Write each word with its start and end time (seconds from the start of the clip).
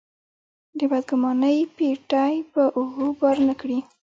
د 0.77 0.79
بدګمانۍ 0.91 1.57
پېټی 1.75 2.33
په 2.53 2.61
اوږو 2.77 3.07
بار 3.19 3.37
نه 3.47 3.53
کړي. 3.61 3.79